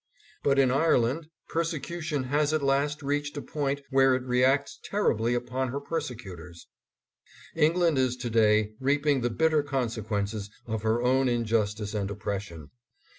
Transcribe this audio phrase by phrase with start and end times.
[0.41, 5.67] But in Ireland persecution has at last reached a point where it reacts terribly upon
[5.67, 6.65] her persecutors.
[7.55, 12.71] England is to day reaping the bitter consequences of her own injustice and oppression.